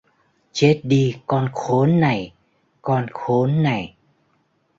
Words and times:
chết 0.51 0.79
đi 0.83 1.15
con 1.27 1.49
khốn 1.53 1.99
này 1.99 2.33
con 2.81 3.07
khốn 3.13 3.63
này 3.63 3.95